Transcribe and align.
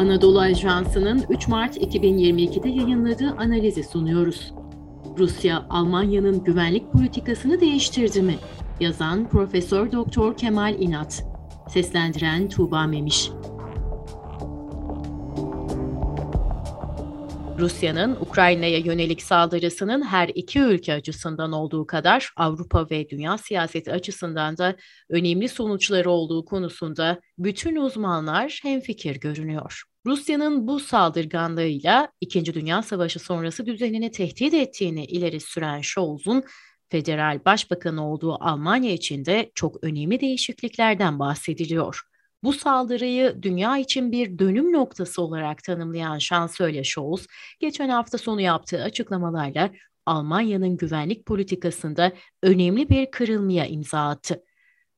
Anadolu 0.00 0.40
Ajansı'nın 0.40 1.24
3 1.30 1.48
Mart 1.48 1.76
2022'de 1.76 2.68
yayınladığı 2.68 3.30
analizi 3.38 3.84
sunuyoruz. 3.84 4.52
Rusya, 5.18 5.66
Almanya'nın 5.70 6.44
güvenlik 6.44 6.92
politikasını 6.92 7.60
değiştirdi 7.60 8.22
mi? 8.22 8.34
Yazan 8.80 9.28
Profesör 9.28 9.92
Doktor 9.92 10.36
Kemal 10.36 10.80
İnat. 10.80 11.24
Seslendiren 11.68 12.48
Tuğba 12.48 12.86
Memiş. 12.86 13.30
Rusya'nın 17.60 18.16
Ukrayna'ya 18.20 18.78
yönelik 18.78 19.22
saldırısının 19.22 20.02
her 20.02 20.28
iki 20.28 20.60
ülke 20.60 20.94
açısından 20.94 21.52
olduğu 21.52 21.86
kadar 21.86 22.32
Avrupa 22.36 22.86
ve 22.90 23.10
dünya 23.10 23.38
siyaseti 23.38 23.92
açısından 23.92 24.58
da 24.58 24.76
önemli 25.10 25.48
sonuçları 25.48 26.10
olduğu 26.10 26.44
konusunda 26.44 27.20
bütün 27.38 27.76
uzmanlar 27.76 28.60
hemfikir 28.62 29.16
görünüyor. 29.16 29.82
Rusya'nın 30.06 30.68
bu 30.68 30.80
saldırganlığıyla 30.80 32.08
İkinci 32.20 32.54
Dünya 32.54 32.82
Savaşı 32.82 33.18
sonrası 33.18 33.66
düzenini 33.66 34.10
tehdit 34.10 34.54
ettiğini 34.54 35.04
ileri 35.04 35.40
süren 35.40 35.80
Scholz'un 35.80 36.44
federal 36.88 37.44
başbakanı 37.44 38.10
olduğu 38.12 38.44
Almanya 38.44 38.92
için 38.92 39.24
de 39.24 39.50
çok 39.54 39.84
önemli 39.84 40.20
değişikliklerden 40.20 41.18
bahsediliyor. 41.18 42.09
Bu 42.42 42.52
saldırıyı 42.52 43.42
dünya 43.42 43.78
için 43.78 44.12
bir 44.12 44.38
dönüm 44.38 44.72
noktası 44.72 45.22
olarak 45.22 45.62
tanımlayan 45.62 46.18
şansölye 46.18 46.84
Scholz, 46.84 47.26
geçen 47.60 47.88
hafta 47.88 48.18
sonu 48.18 48.40
yaptığı 48.40 48.82
açıklamalarla 48.82 49.70
Almanya'nın 50.06 50.76
güvenlik 50.76 51.26
politikasında 51.26 52.12
önemli 52.42 52.88
bir 52.88 53.10
kırılmaya 53.10 53.66
imza 53.66 54.08
attı. 54.08 54.44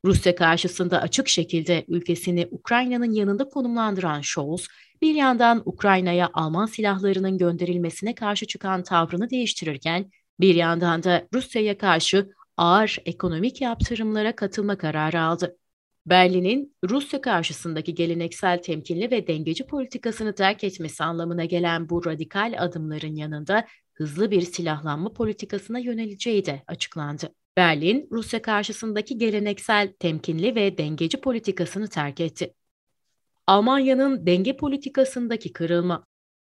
Rusya 0.05 0.35
karşısında 0.35 1.01
açık 1.01 1.29
şekilde 1.29 1.85
ülkesini 1.89 2.49
Ukrayna'nın 2.51 3.13
yanında 3.13 3.49
konumlandıran 3.49 4.21
Scholz, 4.21 4.69
bir 5.03 5.15
yandan 5.15 5.63
Ukrayna'ya 5.65 6.31
Alman 6.35 6.67
silahlarının 6.67 7.39
gönderilmesine 7.39 8.15
karşı 8.15 8.47
çıkan 8.47 8.83
tavrını 8.83 9.31
değiştirirken, 9.31 10.11
bir 10.41 10.55
yandan 10.55 11.03
da 11.03 11.29
Rusya'ya 11.35 11.79
karşı 11.79 12.31
ağır 12.57 12.99
ekonomik 13.05 13.61
yaptırımlara 13.61 14.37
katılma 14.37 14.79
kararı 14.79 15.21
aldı. 15.21 15.59
Berlin'in 16.07 16.77
Rusya 16.89 17.21
karşısındaki 17.21 17.95
geleneksel 17.95 18.63
temkinli 18.63 19.11
ve 19.11 19.27
dengeci 19.27 19.67
politikasını 19.67 20.35
terk 20.35 20.65
etmesi 20.65 21.05
anlamına 21.05 21.45
gelen 21.45 21.89
bu 21.89 22.07
radikal 22.07 22.55
adımların 22.59 23.15
yanında 23.15 23.67
hızlı 23.93 24.31
bir 24.31 24.41
silahlanma 24.41 25.13
politikasına 25.13 25.79
yöneleceği 25.79 26.47
de 26.47 26.63
açıklandı. 26.67 27.35
Berlin, 27.57 28.09
Rusya 28.13 28.43
karşısındaki 28.43 29.19
geleneksel 29.19 29.93
temkinli 29.99 30.55
ve 30.55 30.79
dengeci 30.79 31.21
politikasını 31.21 31.89
terk 31.89 32.21
etti. 32.21 32.55
Almanya'nın 33.47 34.27
denge 34.27 34.57
politikasındaki 34.57 35.53
kırılma 35.53 36.07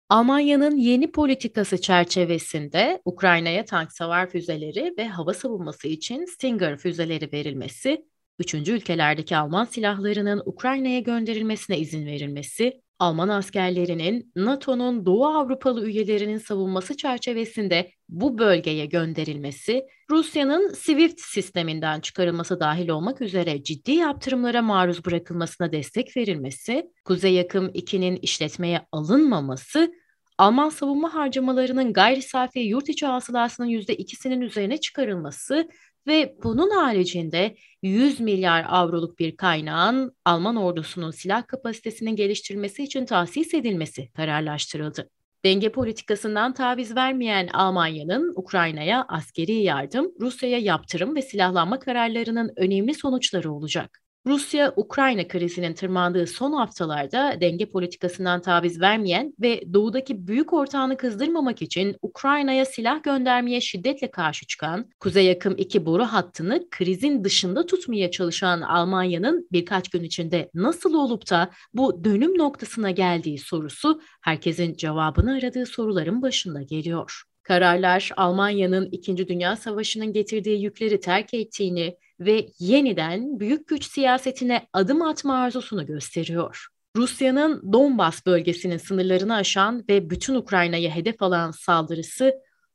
Almanya'nın 0.09 0.77
yeni 0.77 1.11
politikası 1.11 1.81
çerçevesinde 1.81 3.01
Ukrayna'ya 3.05 3.65
tank 3.65 3.93
savar 3.93 4.29
füzeleri 4.29 4.93
ve 4.97 5.07
hava 5.07 5.33
savunması 5.33 5.87
için 5.87 6.25
Stinger 6.25 6.77
füzeleri 6.77 7.29
verilmesi 7.33 8.05
Üçüncü 8.39 8.71
ülkelerdeki 8.71 9.37
Alman 9.37 9.65
silahlarının 9.65 10.41
Ukrayna'ya 10.45 10.99
gönderilmesine 10.99 11.79
izin 11.79 12.05
verilmesi, 12.05 12.81
Alman 12.99 13.29
askerlerinin 13.29 14.31
NATO'nun 14.35 15.05
Doğu 15.05 15.25
Avrupalı 15.25 15.87
üyelerinin 15.87 16.37
savunması 16.37 16.97
çerçevesinde 16.97 17.91
bu 18.09 18.37
bölgeye 18.37 18.85
gönderilmesi, 18.85 19.85
Rusya'nın 20.09 20.73
SWIFT 20.73 21.19
sisteminden 21.19 21.99
çıkarılması 21.99 22.59
dahil 22.59 22.89
olmak 22.89 23.21
üzere 23.21 23.63
ciddi 23.63 23.91
yaptırımlara 23.91 24.61
maruz 24.61 25.05
bırakılmasına 25.05 25.71
destek 25.71 26.17
verilmesi, 26.17 26.91
Kuzey 27.05 27.33
Yakım 27.33 27.67
2'nin 27.67 28.15
işletmeye 28.15 28.81
alınmaması, 28.91 29.91
Alman 30.37 30.69
savunma 30.69 31.13
harcamalarının 31.13 31.93
gayri 31.93 32.21
safi 32.21 32.59
yurt 32.59 32.89
içi 32.89 33.05
hasılasının 33.05 33.67
%2'sinin 33.67 34.41
üzerine 34.41 34.77
çıkarılması 34.77 35.69
ve 36.09 36.35
bunun 36.43 36.69
haricinde 36.69 37.55
100 37.81 38.19
milyar 38.19 38.65
avroluk 38.69 39.19
bir 39.19 39.37
kaynağın 39.37 40.15
Alman 40.25 40.55
ordusunun 40.55 41.11
silah 41.11 41.47
kapasitesinin 41.47 42.15
geliştirilmesi 42.15 42.83
için 42.83 43.05
tahsis 43.05 43.53
edilmesi 43.53 44.11
kararlaştırıldı. 44.11 45.09
Denge 45.45 45.71
politikasından 45.71 46.53
taviz 46.53 46.95
vermeyen 46.95 47.47
Almanya'nın 47.47 48.33
Ukrayna'ya 48.35 49.05
askeri 49.07 49.53
yardım, 49.53 50.11
Rusya'ya 50.19 50.57
yaptırım 50.57 51.15
ve 51.15 51.21
silahlanma 51.21 51.79
kararlarının 51.79 52.53
önemli 52.55 52.93
sonuçları 52.93 53.53
olacak. 53.53 54.08
Rusya-Ukrayna 54.29 55.27
krizinin 55.27 55.73
tırmandığı 55.73 56.27
son 56.27 56.53
haftalarda 56.53 57.37
denge 57.41 57.65
politikasından 57.65 58.41
taviz 58.41 58.81
vermeyen 58.81 59.33
ve 59.41 59.73
doğudaki 59.73 60.27
büyük 60.27 60.53
ortağını 60.53 60.97
kızdırmamak 60.97 61.61
için 61.61 61.97
Ukrayna'ya 62.01 62.65
silah 62.65 63.03
göndermeye 63.03 63.61
şiddetle 63.61 64.11
karşı 64.11 64.47
çıkan, 64.47 64.89
Kuzey 64.99 65.25
Yakım 65.25 65.57
2 65.57 65.85
boru 65.85 66.03
hattını 66.03 66.69
krizin 66.71 67.23
dışında 67.23 67.65
tutmaya 67.65 68.11
çalışan 68.11 68.61
Almanya'nın 68.61 69.47
birkaç 69.51 69.89
gün 69.89 70.03
içinde 70.03 70.49
nasıl 70.53 70.93
olup 70.93 71.29
da 71.29 71.49
bu 71.73 72.03
dönüm 72.03 72.37
noktasına 72.37 72.91
geldiği 72.91 73.37
sorusu 73.37 74.01
herkesin 74.21 74.73
cevabını 74.73 75.33
aradığı 75.33 75.65
soruların 75.65 76.21
başında 76.21 76.61
geliyor. 76.61 77.23
Kararlar 77.43 78.11
Almanya'nın 78.17 78.89
İkinci 78.91 79.27
Dünya 79.27 79.55
Savaşı'nın 79.55 80.13
getirdiği 80.13 80.63
yükleri 80.63 80.99
terk 80.99 81.33
ettiğini 81.33 81.97
ve 82.19 82.47
yeniden 82.59 83.39
büyük 83.39 83.67
güç 83.67 83.85
siyasetine 83.85 84.67
adım 84.73 85.01
atma 85.01 85.35
arzusunu 85.37 85.85
gösteriyor. 85.85 86.67
Rusya'nın 86.95 87.73
Donbas 87.73 88.25
bölgesinin 88.25 88.77
sınırlarını 88.77 89.35
aşan 89.35 89.83
ve 89.89 90.09
bütün 90.09 90.35
Ukrayna'ya 90.35 90.95
hedef 90.95 91.21
alan 91.21 91.51
saldırısı 91.51 92.33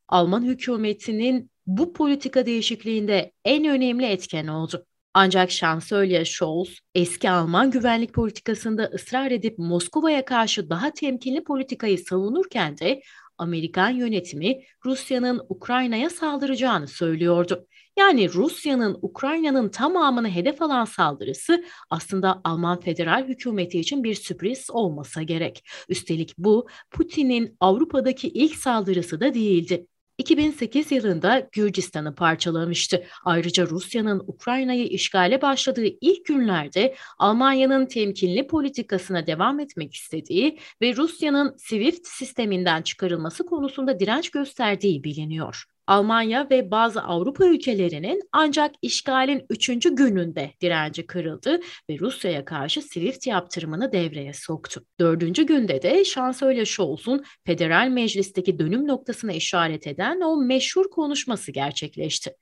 Alman 0.08 0.42
hükümetinin 0.42 1.50
bu 1.66 1.92
politika 1.92 2.46
değişikliğinde 2.46 3.32
en 3.44 3.64
önemli 3.64 4.06
etken 4.06 4.46
oldu. 4.46 4.86
Ancak 5.14 5.50
şansölye 5.50 6.24
Scholz 6.24 6.78
eski 6.94 7.30
Alman 7.30 7.70
güvenlik 7.70 8.14
politikasında 8.14 8.84
ısrar 8.84 9.30
edip 9.30 9.58
Moskova'ya 9.58 10.24
karşı 10.24 10.70
daha 10.70 10.90
temkinli 10.90 11.44
politikayı 11.44 11.98
savunurken 11.98 12.78
de 12.78 13.02
Amerikan 13.38 13.90
yönetimi 13.90 14.60
Rusya'nın 14.84 15.42
Ukrayna'ya 15.48 16.10
saldıracağını 16.10 16.88
söylüyordu. 16.88 17.66
Yani 17.98 18.32
Rusya'nın 18.32 18.98
Ukrayna'nın 19.02 19.68
tamamını 19.68 20.28
hedef 20.28 20.62
alan 20.62 20.84
saldırısı 20.84 21.64
aslında 21.90 22.40
Alman 22.44 22.80
federal 22.80 23.28
hükümeti 23.28 23.80
için 23.80 24.04
bir 24.04 24.14
sürpriz 24.14 24.70
olmasa 24.70 25.22
gerek. 25.22 25.64
Üstelik 25.88 26.34
bu 26.38 26.68
Putin'in 26.90 27.56
Avrupa'daki 27.60 28.28
ilk 28.28 28.56
saldırısı 28.56 29.20
da 29.20 29.34
değildi. 29.34 29.86
2008 30.18 30.92
yılında 30.92 31.48
Gürcistan'ı 31.52 32.14
parçalamıştı. 32.14 33.04
Ayrıca 33.24 33.66
Rusya'nın 33.66 34.22
Ukrayna'yı 34.26 34.86
işgale 34.86 35.42
başladığı 35.42 35.86
ilk 36.00 36.26
günlerde 36.26 36.94
Almanya'nın 37.18 37.86
temkinli 37.86 38.46
politikasına 38.46 39.26
devam 39.26 39.60
etmek 39.60 39.94
istediği 39.94 40.58
ve 40.82 40.96
Rusya'nın 40.96 41.56
SWIFT 41.56 42.06
sisteminden 42.06 42.82
çıkarılması 42.82 43.46
konusunda 43.46 44.00
direnç 44.00 44.30
gösterdiği 44.30 45.04
biliniyor. 45.04 45.73
Almanya 45.86 46.50
ve 46.50 46.70
bazı 46.70 47.02
Avrupa 47.02 47.46
ülkelerinin 47.46 48.22
ancak 48.32 48.74
işgalin 48.82 49.46
üçüncü 49.50 49.96
gününde 49.96 50.50
direnci 50.60 51.06
kırıldı 51.06 51.60
ve 51.90 51.98
Rusya'ya 51.98 52.44
karşı 52.44 52.82
SWIFT 52.82 53.26
yaptırımını 53.26 53.92
devreye 53.92 54.32
soktu. 54.32 54.84
Dördüncü 55.00 55.46
günde 55.46 55.82
de 55.82 56.04
şansölye 56.04 56.64
Scholz'un 56.64 57.24
federal 57.46 57.88
meclisteki 57.88 58.58
dönüm 58.58 58.88
noktasına 58.88 59.32
işaret 59.32 59.86
eden 59.86 60.20
o 60.20 60.36
meşhur 60.36 60.90
konuşması 60.90 61.52
gerçekleşti. 61.52 62.34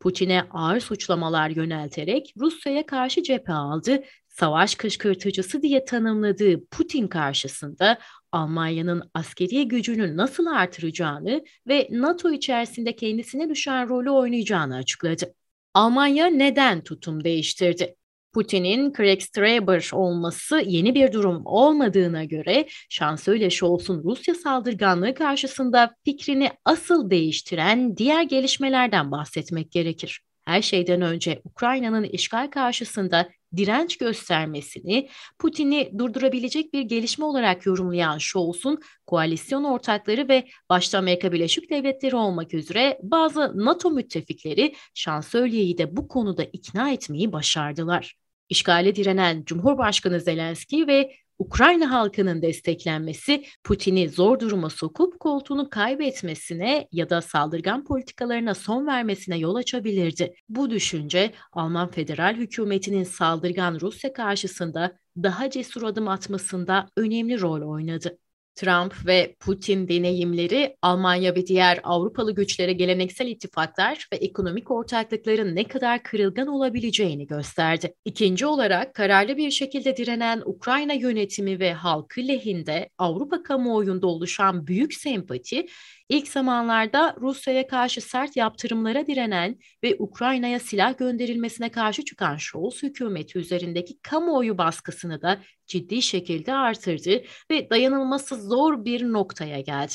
Putin'e 0.00 0.42
ağır 0.50 0.80
suçlamalar 0.80 1.50
yönelterek 1.50 2.34
Rusya'ya 2.36 2.86
karşı 2.86 3.22
cephe 3.22 3.52
aldı 3.52 4.02
savaş 4.28 4.74
kışkırtıcısı 4.74 5.62
diye 5.62 5.84
tanımladığı 5.84 6.66
Putin 6.66 7.08
karşısında 7.08 7.98
Almanya'nın 8.32 9.10
askeri 9.14 9.68
gücünü 9.68 10.16
nasıl 10.16 10.46
artıracağını 10.46 11.44
ve 11.68 11.88
NATO 11.90 12.32
içerisinde 12.32 12.96
kendisine 12.96 13.48
düşen 13.48 13.88
rolü 13.88 14.10
oynayacağını 14.10 14.76
açıkladı. 14.76 15.34
Almanya 15.74 16.26
neden 16.26 16.84
tutum 16.84 17.24
değiştirdi? 17.24 17.97
Putin'in 18.32 18.92
Kriegstreiber 18.92 19.90
olması 19.92 20.62
yeni 20.66 20.94
bir 20.94 21.12
durum 21.12 21.42
olmadığına 21.44 22.24
göre 22.24 22.66
şansölye 22.88 23.50
Scholz'un 23.50 24.04
Rusya 24.04 24.34
saldırganlığı 24.34 25.14
karşısında 25.14 25.94
fikrini 26.04 26.50
asıl 26.64 27.10
değiştiren 27.10 27.96
diğer 27.96 28.22
gelişmelerden 28.22 29.10
bahsetmek 29.10 29.72
gerekir. 29.72 30.20
Her 30.44 30.62
şeyden 30.62 31.02
önce 31.02 31.40
Ukrayna'nın 31.44 32.04
işgal 32.04 32.50
karşısında 32.50 33.28
direnç 33.56 33.96
göstermesini 33.96 35.08
Putin'i 35.38 35.98
durdurabilecek 35.98 36.72
bir 36.72 36.82
gelişme 36.82 37.24
olarak 37.24 37.66
yorumlayan 37.66 38.18
Scholz'un 38.18 38.80
koalisyon 39.06 39.64
ortakları 39.64 40.28
ve 40.28 40.48
başta 40.70 40.98
Amerika 40.98 41.32
Birleşik 41.32 41.70
Devletleri 41.70 42.16
olmak 42.16 42.54
üzere 42.54 42.98
bazı 43.02 43.52
NATO 43.64 43.90
müttefikleri 43.90 44.74
şansölyeyi 44.94 45.78
de 45.78 45.96
bu 45.96 46.08
konuda 46.08 46.44
ikna 46.44 46.90
etmeyi 46.90 47.32
başardılar. 47.32 48.16
İşgale 48.48 48.96
direnen 48.96 49.44
Cumhurbaşkanı 49.44 50.20
Zelenski 50.20 50.86
ve 50.86 51.12
Ukrayna 51.38 51.90
halkının 51.90 52.42
desteklenmesi 52.42 53.44
Putin'i 53.64 54.08
zor 54.08 54.40
duruma 54.40 54.70
sokup 54.70 55.20
koltuğunu 55.20 55.70
kaybetmesine 55.70 56.88
ya 56.92 57.10
da 57.10 57.22
saldırgan 57.22 57.84
politikalarına 57.84 58.54
son 58.54 58.86
vermesine 58.86 59.38
yol 59.38 59.54
açabilirdi. 59.54 60.34
Bu 60.48 60.70
düşünce 60.70 61.32
Alman 61.52 61.90
federal 61.90 62.34
hükümetinin 62.34 63.04
saldırgan 63.04 63.78
Rusya 63.80 64.12
karşısında 64.12 64.98
daha 65.16 65.50
cesur 65.50 65.82
adım 65.82 66.08
atmasında 66.08 66.88
önemli 66.96 67.40
rol 67.40 67.62
oynadı. 67.62 68.18
Trump 68.58 69.06
ve 69.06 69.36
Putin 69.40 69.88
deneyimleri 69.88 70.76
Almanya 70.82 71.34
ve 71.34 71.46
diğer 71.46 71.80
Avrupalı 71.82 72.34
güçlere 72.34 72.72
geleneksel 72.72 73.26
ittifaklar 73.26 74.08
ve 74.12 74.16
ekonomik 74.16 74.70
ortaklıkların 74.70 75.56
ne 75.56 75.64
kadar 75.64 76.02
kırılgan 76.02 76.46
olabileceğini 76.46 77.26
gösterdi. 77.26 77.94
İkinci 78.04 78.46
olarak 78.46 78.94
kararlı 78.94 79.36
bir 79.36 79.50
şekilde 79.50 79.96
direnen 79.96 80.42
Ukrayna 80.44 80.92
yönetimi 80.92 81.60
ve 81.60 81.72
halkı 81.72 82.20
lehinde 82.20 82.88
Avrupa 82.98 83.42
kamuoyunda 83.42 84.06
oluşan 84.06 84.66
büyük 84.66 84.94
sempati 84.94 85.66
İlk 86.08 86.28
zamanlarda 86.28 87.16
Rusya'ya 87.20 87.66
karşı 87.66 88.00
sert 88.00 88.36
yaptırımlara 88.36 89.06
direnen 89.06 89.58
ve 89.84 89.96
Ukrayna'ya 89.98 90.58
silah 90.58 90.98
gönderilmesine 90.98 91.68
karşı 91.70 92.04
çıkan 92.04 92.36
Scholz 92.36 92.82
hükümeti 92.82 93.38
üzerindeki 93.38 93.98
kamuoyu 94.02 94.58
baskısını 94.58 95.22
da 95.22 95.40
ciddi 95.68 96.02
şekilde 96.02 96.54
artırdı 96.54 97.22
ve 97.50 97.70
dayanılması 97.70 98.42
zor 98.42 98.84
bir 98.84 99.02
noktaya 99.02 99.60
geldi. 99.60 99.94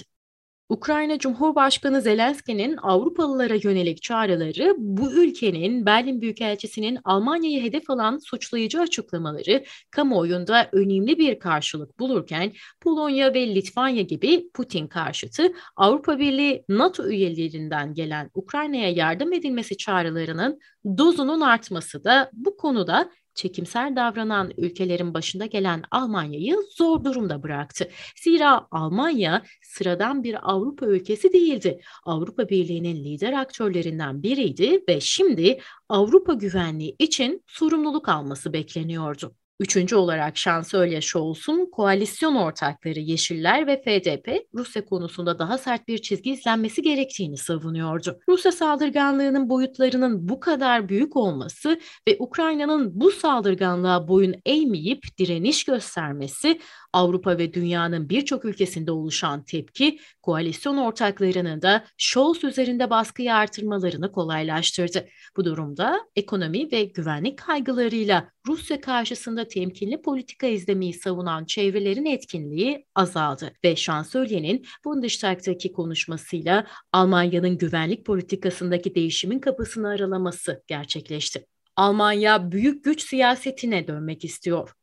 Ukrayna 0.69 1.19
Cumhurbaşkanı 1.19 2.01
Zelenski'nin 2.01 2.77
Avrupalılara 2.77 3.55
yönelik 3.63 4.01
çağrıları 4.01 4.75
bu 4.77 5.13
ülkenin 5.13 5.85
Berlin 5.85 6.21
Büyükelçisi'nin 6.21 6.99
Almanya'yı 7.03 7.61
hedef 7.63 7.89
alan 7.89 8.17
suçlayıcı 8.17 8.81
açıklamaları 8.81 9.63
kamuoyunda 9.91 10.69
önemli 10.71 11.17
bir 11.17 11.39
karşılık 11.39 11.99
bulurken 11.99 12.53
Polonya 12.81 13.33
ve 13.33 13.55
Litvanya 13.55 14.01
gibi 14.01 14.49
Putin 14.53 14.87
karşıtı 14.87 15.53
Avrupa 15.75 16.19
Birliği 16.19 16.65
NATO 16.69 17.07
üyelerinden 17.07 17.93
gelen 17.93 18.29
Ukrayna'ya 18.33 18.89
yardım 18.89 19.33
edilmesi 19.33 19.77
çağrılarının 19.77 20.59
dozunun 20.97 21.41
artması 21.41 22.03
da 22.03 22.29
bu 22.33 22.57
konuda 22.57 23.11
çekimser 23.35 23.95
davranan 23.95 24.51
ülkelerin 24.57 25.13
başında 25.13 25.45
gelen 25.45 25.83
Almanya'yı 25.91 26.57
zor 26.77 27.03
durumda 27.03 27.43
bıraktı. 27.43 27.89
Zira 28.23 28.67
Almanya 28.71 29.43
sıradan 29.61 30.23
bir 30.23 30.51
Avrupa 30.51 30.85
ülkesi 30.85 31.33
değildi. 31.33 31.81
Avrupa 32.05 32.49
Birliği'nin 32.49 32.95
lider 32.95 33.33
aktörlerinden 33.33 34.23
biriydi 34.23 34.83
ve 34.89 35.01
şimdi 35.01 35.59
Avrupa 35.89 36.33
güvenliği 36.33 36.95
için 36.99 37.43
sorumluluk 37.47 38.09
alması 38.09 38.53
bekleniyordu. 38.53 39.35
Üçüncü 39.63 39.95
olarak 39.95 40.37
şansölye 40.37 41.01
Scholz'un 41.01 41.69
koalisyon 41.71 42.35
ortakları 42.35 42.99
Yeşiller 42.99 43.67
ve 43.67 43.81
FDP 43.81 44.45
Rusya 44.53 44.85
konusunda 44.85 45.39
daha 45.39 45.57
sert 45.57 45.87
bir 45.87 45.97
çizgi 45.97 46.31
izlenmesi 46.31 46.81
gerektiğini 46.81 47.37
savunuyordu. 47.37 48.19
Rusya 48.29 48.51
saldırganlığının 48.51 49.49
boyutlarının 49.49 50.29
bu 50.29 50.39
kadar 50.39 50.89
büyük 50.89 51.15
olması 51.15 51.79
ve 52.07 52.15
Ukrayna'nın 52.19 52.91
bu 52.93 53.11
saldırganlığa 53.11 54.07
boyun 54.07 54.35
eğmeyip 54.45 55.03
direniş 55.19 55.63
göstermesi 55.63 56.59
Avrupa 56.93 57.37
ve 57.37 57.53
dünyanın 57.53 58.09
birçok 58.09 58.45
ülkesinde 58.45 58.91
oluşan 58.91 59.43
tepki, 59.43 59.99
koalisyon 60.21 60.77
ortaklarının 60.77 61.61
da 61.61 61.85
Scholz 61.97 62.43
üzerinde 62.43 62.89
baskıyı 62.89 63.33
artırmalarını 63.33 64.11
kolaylaştırdı. 64.11 65.07
Bu 65.37 65.45
durumda 65.45 65.99
ekonomi 66.15 66.71
ve 66.71 66.83
güvenlik 66.83 67.37
kaygılarıyla 67.37 68.29
Rusya 68.47 68.81
karşısında 68.81 69.47
temkinli 69.47 70.01
politika 70.01 70.47
izlemeyi 70.47 70.93
savunan 70.93 71.45
çevrelerin 71.45 72.05
etkinliği 72.05 72.85
azaldı 72.95 73.53
ve 73.63 73.75
şansölyenin 73.75 74.65
Bundestag'daki 74.85 75.71
konuşmasıyla 75.71 76.67
Almanya'nın 76.91 77.57
güvenlik 77.57 78.05
politikasındaki 78.05 78.95
değişimin 78.95 79.39
kapısını 79.39 79.87
aralaması 79.87 80.63
gerçekleşti. 80.67 81.45
Almanya 81.75 82.51
büyük 82.51 82.83
güç 82.83 83.01
siyasetine 83.01 83.87
dönmek 83.87 84.25
istiyor. 84.25 84.73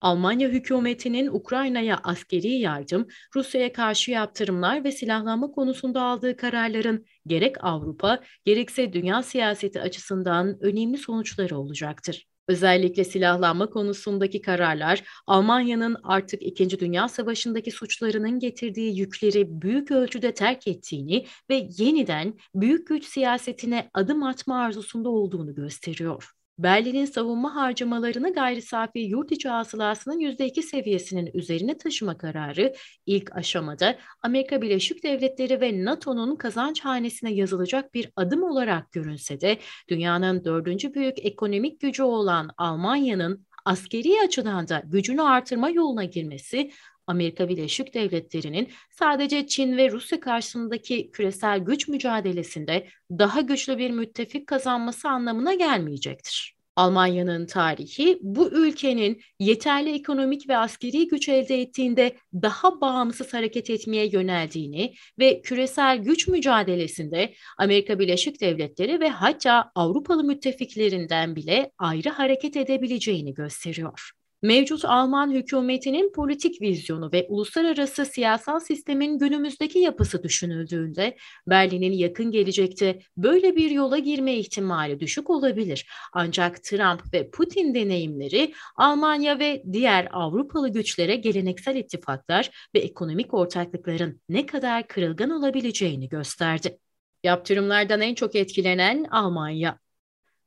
Almanya 0.00 0.48
hükümetinin 0.48 1.26
Ukrayna'ya 1.26 2.00
askeri 2.04 2.48
yardım, 2.48 3.08
Rusya'ya 3.36 3.72
karşı 3.72 4.10
yaptırımlar 4.10 4.84
ve 4.84 4.92
silahlanma 4.92 5.50
konusunda 5.50 6.02
aldığı 6.02 6.36
kararların 6.36 7.06
gerek 7.26 7.64
Avrupa 7.64 8.20
gerekse 8.44 8.92
dünya 8.92 9.22
siyaseti 9.22 9.80
açısından 9.80 10.58
önemli 10.62 10.98
sonuçları 10.98 11.58
olacaktır. 11.58 12.31
Özellikle 12.52 13.04
silahlanma 13.04 13.70
konusundaki 13.70 14.40
kararlar 14.42 15.02
Almanya'nın 15.26 15.96
artık 16.02 16.42
İkinci 16.42 16.80
Dünya 16.80 17.08
Savaşı'ndaki 17.08 17.70
suçlarının 17.70 18.38
getirdiği 18.38 18.98
yükleri 18.98 19.62
büyük 19.62 19.90
ölçüde 19.90 20.34
terk 20.34 20.68
ettiğini 20.68 21.26
ve 21.50 21.68
yeniden 21.78 22.34
büyük 22.54 22.86
güç 22.86 23.04
siyasetine 23.04 23.90
adım 23.94 24.22
atma 24.22 24.58
arzusunda 24.58 25.08
olduğunu 25.08 25.54
gösteriyor. 25.54 26.32
Berlin'in 26.58 27.04
savunma 27.04 27.54
harcamalarını 27.54 28.32
gayri 28.32 28.62
safi 28.62 28.98
yurt 28.98 29.32
içi 29.32 29.48
hasılasının 29.48 30.20
%2 30.20 30.62
seviyesinin 30.62 31.30
üzerine 31.34 31.78
taşıma 31.78 32.18
kararı 32.18 32.74
ilk 33.06 33.36
aşamada 33.36 33.98
Amerika 34.22 34.62
Birleşik 34.62 35.02
Devletleri 35.02 35.60
ve 35.60 35.84
NATO'nun 35.84 36.36
kazanç 36.36 36.80
hanesine 36.80 37.32
yazılacak 37.32 37.94
bir 37.94 38.10
adım 38.16 38.42
olarak 38.42 38.92
görünse 38.92 39.40
de 39.40 39.58
dünyanın 39.88 40.44
dördüncü 40.44 40.94
büyük 40.94 41.24
ekonomik 41.24 41.80
gücü 41.80 42.02
olan 42.02 42.50
Almanya'nın 42.56 43.46
askeri 43.64 44.20
açıdan 44.24 44.68
da 44.68 44.82
gücünü 44.84 45.22
artırma 45.22 45.70
yoluna 45.70 46.04
girmesi 46.04 46.70
Amerika 47.06 47.48
Birleşik 47.48 47.94
Devletleri'nin 47.94 48.68
sadece 48.90 49.46
Çin 49.46 49.76
ve 49.76 49.90
Rusya 49.90 50.20
karşısındaki 50.20 51.10
küresel 51.10 51.58
güç 51.58 51.88
mücadelesinde 51.88 52.88
daha 53.10 53.40
güçlü 53.40 53.78
bir 53.78 53.90
müttefik 53.90 54.46
kazanması 54.46 55.08
anlamına 55.08 55.54
gelmeyecektir. 55.54 56.56
Almanya'nın 56.76 57.46
tarihi 57.46 58.18
bu 58.22 58.50
ülkenin 58.50 59.22
yeterli 59.38 59.94
ekonomik 59.94 60.48
ve 60.48 60.56
askeri 60.56 61.08
güç 61.08 61.28
elde 61.28 61.60
ettiğinde 61.60 62.16
daha 62.34 62.80
bağımsız 62.80 63.34
hareket 63.34 63.70
etmeye 63.70 64.06
yöneldiğini 64.06 64.94
ve 65.18 65.42
küresel 65.42 65.98
güç 65.98 66.28
mücadelesinde 66.28 67.34
Amerika 67.58 67.98
Birleşik 67.98 68.40
Devletleri 68.40 69.00
ve 69.00 69.08
hatta 69.08 69.72
Avrupalı 69.74 70.24
müttefiklerinden 70.24 71.36
bile 71.36 71.70
ayrı 71.78 72.10
hareket 72.10 72.56
edebileceğini 72.56 73.34
gösteriyor 73.34 74.12
mevcut 74.42 74.84
Alman 74.84 75.30
hükümetinin 75.30 76.12
politik 76.12 76.60
vizyonu 76.60 77.12
ve 77.12 77.26
uluslararası 77.28 78.04
siyasal 78.04 78.60
sistemin 78.60 79.18
günümüzdeki 79.18 79.78
yapısı 79.78 80.22
düşünüldüğünde 80.22 81.16
Berlin'in 81.46 81.92
yakın 81.92 82.30
gelecekte 82.30 82.98
böyle 83.16 83.56
bir 83.56 83.70
yola 83.70 83.98
girme 83.98 84.34
ihtimali 84.34 85.00
düşük 85.00 85.30
olabilir. 85.30 85.86
Ancak 86.12 86.64
Trump 86.64 87.14
ve 87.14 87.30
Putin 87.30 87.74
deneyimleri 87.74 88.54
Almanya 88.76 89.38
ve 89.38 89.62
diğer 89.72 90.08
Avrupalı 90.12 90.68
güçlere 90.68 91.16
geleneksel 91.16 91.76
ittifaklar 91.76 92.50
ve 92.74 92.78
ekonomik 92.78 93.34
ortaklıkların 93.34 94.20
ne 94.28 94.46
kadar 94.46 94.86
kırılgan 94.86 95.30
olabileceğini 95.30 96.08
gösterdi. 96.08 96.78
Yaptırımlardan 97.24 98.00
en 98.00 98.14
çok 98.14 98.36
etkilenen 98.36 99.04
Almanya. 99.04 99.81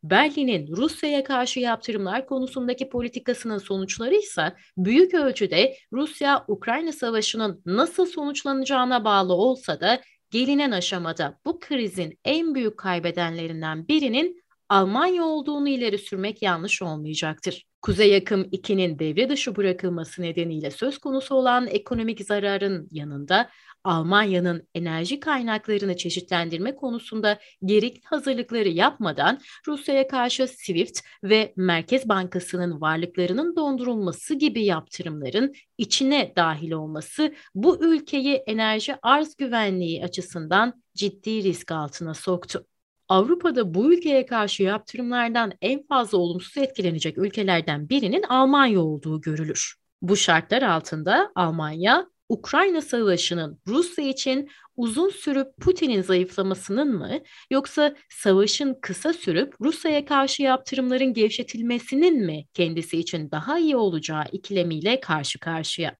Berlin'in 0.09 0.67
Rusya'ya 0.67 1.23
karşı 1.23 1.59
yaptırımlar 1.59 2.25
konusundaki 2.25 2.89
politikasının 2.89 3.57
sonuçları 3.57 4.15
ise 4.15 4.53
büyük 4.77 5.13
ölçüde 5.13 5.75
Rusya-Ukrayna 5.93 6.91
savaşının 6.91 7.61
nasıl 7.65 8.05
sonuçlanacağına 8.05 9.05
bağlı 9.05 9.33
olsa 9.33 9.79
da 9.79 10.01
gelinen 10.31 10.71
aşamada 10.71 11.39
bu 11.45 11.59
krizin 11.59 12.19
en 12.25 12.55
büyük 12.55 12.77
kaybedenlerinden 12.77 13.87
birinin 13.87 14.45
Almanya 14.69 15.23
olduğunu 15.23 15.69
ileri 15.69 15.97
sürmek 15.97 16.41
yanlış 16.41 16.81
olmayacaktır. 16.81 17.65
Kuzey 17.85 18.09
Yakım 18.09 18.43
2'nin 18.43 18.99
devre 18.99 19.29
dışı 19.29 19.55
bırakılması 19.55 20.21
nedeniyle 20.21 20.71
söz 20.71 20.97
konusu 20.97 21.35
olan 21.35 21.67
ekonomik 21.67 22.25
zararın 22.25 22.87
yanında 22.91 23.49
Almanya'nın 23.83 24.67
enerji 24.75 25.19
kaynaklarını 25.19 25.97
çeşitlendirme 25.97 26.75
konusunda 26.75 27.39
gerekli 27.65 28.01
hazırlıkları 28.05 28.69
yapmadan 28.69 29.39
Rusya'ya 29.67 30.07
karşı 30.07 30.47
SWIFT 30.47 30.99
ve 31.23 31.53
Merkez 31.55 32.09
Bankası'nın 32.09 32.81
varlıklarının 32.81 33.55
dondurulması 33.55 34.35
gibi 34.35 34.65
yaptırımların 34.65 35.53
içine 35.77 36.33
dahil 36.35 36.71
olması 36.71 37.33
bu 37.55 37.85
ülkeyi 37.85 38.35
enerji 38.35 38.95
arz 39.01 39.35
güvenliği 39.35 40.03
açısından 40.03 40.83
ciddi 40.95 41.43
risk 41.43 41.71
altına 41.71 42.13
soktu. 42.13 42.65
Avrupa'da 43.09 43.73
bu 43.73 43.93
ülkeye 43.93 44.25
karşı 44.25 44.63
yaptırımlardan 44.63 45.51
en 45.61 45.87
fazla 45.87 46.17
olumsuz 46.17 46.57
etkilenecek 46.57 47.17
ülkelerden 47.17 47.89
birinin 47.89 48.23
Almanya 48.23 48.79
olduğu 48.81 49.21
görülür. 49.21 49.75
Bu 50.01 50.17
şartlar 50.17 50.61
altında 50.61 51.31
Almanya 51.35 52.07
Ukrayna 52.29 52.81
Savaşı'nın 52.81 53.59
Rusya 53.67 54.07
için 54.07 54.49
uzun 54.77 55.09
sürüp 55.09 55.57
Putin'in 55.61 56.01
zayıflamasının 56.01 56.97
mı 56.97 57.19
yoksa 57.51 57.95
savaşın 58.09 58.77
kısa 58.81 59.13
sürüp 59.13 59.53
Rusya'ya 59.61 60.05
karşı 60.05 60.43
yaptırımların 60.43 61.13
gevşetilmesinin 61.13 62.25
mi 62.25 62.45
kendisi 62.53 62.97
için 62.99 63.31
daha 63.31 63.59
iyi 63.59 63.75
olacağı 63.75 64.23
ikilemiyle 64.31 64.99
karşı 64.99 65.39
karşıya. 65.39 65.95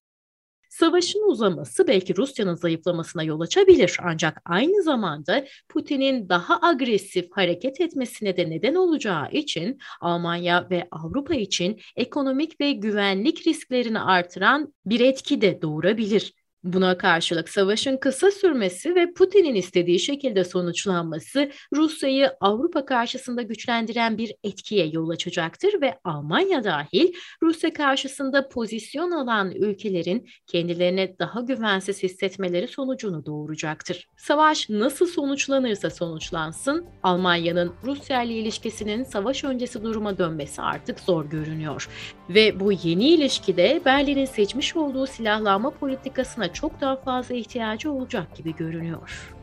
Savaşın 0.78 1.30
uzaması 1.30 1.86
belki 1.86 2.16
Rusya'nın 2.16 2.54
zayıflamasına 2.54 3.22
yol 3.22 3.40
açabilir 3.40 3.96
ancak 4.02 4.42
aynı 4.44 4.82
zamanda 4.82 5.44
Putin'in 5.68 6.28
daha 6.28 6.58
agresif 6.62 7.28
hareket 7.32 7.80
etmesine 7.80 8.36
de 8.36 8.50
neden 8.50 8.74
olacağı 8.74 9.30
için 9.30 9.78
Almanya 10.00 10.70
ve 10.70 10.88
Avrupa 10.90 11.34
için 11.34 11.80
ekonomik 11.96 12.60
ve 12.60 12.72
güvenlik 12.72 13.46
risklerini 13.46 14.00
artıran 14.00 14.74
bir 14.86 15.00
etki 15.00 15.40
de 15.40 15.62
doğurabilir. 15.62 16.34
Buna 16.64 16.98
karşılık 16.98 17.48
savaşın 17.48 17.96
kısa 17.96 18.30
sürmesi 18.30 18.94
ve 18.94 19.12
Putin'in 19.12 19.54
istediği 19.54 19.98
şekilde 19.98 20.44
sonuçlanması 20.44 21.50
Rusya'yı 21.76 22.30
Avrupa 22.40 22.84
karşısında 22.86 23.42
güçlendiren 23.42 24.18
bir 24.18 24.34
etkiye 24.44 24.86
yol 24.86 25.08
açacaktır 25.08 25.80
ve 25.80 25.98
Almanya 26.04 26.64
dahil 26.64 27.12
Rusya 27.42 27.72
karşısında 27.72 28.48
pozisyon 28.48 29.10
alan 29.10 29.50
ülkelerin 29.50 30.28
kendilerine 30.46 31.18
daha 31.18 31.40
güvensiz 31.40 32.02
hissetmeleri 32.02 32.68
sonucunu 32.68 33.26
doğuracaktır. 33.26 34.08
Savaş 34.16 34.68
nasıl 34.68 35.06
sonuçlanırsa 35.06 35.90
sonuçlansın 35.90 36.86
Almanya'nın 37.02 37.72
Rusya 37.84 38.22
ile 38.22 38.34
ilişkisinin 38.34 39.04
savaş 39.04 39.44
öncesi 39.44 39.82
duruma 39.82 40.18
dönmesi 40.18 40.62
artık 40.62 41.00
zor 41.00 41.24
görünüyor. 41.24 41.88
Ve 42.28 42.60
bu 42.60 42.72
yeni 42.72 43.08
ilişkide 43.08 43.80
Berlin'in 43.84 44.24
seçmiş 44.24 44.76
olduğu 44.76 45.06
silahlanma 45.06 45.70
politikasına 45.70 46.45
çok 46.52 46.80
daha 46.80 46.96
fazla 47.02 47.34
ihtiyacı 47.34 47.92
olacak 47.92 48.34
gibi 48.34 48.54
görünüyor. 48.54 49.35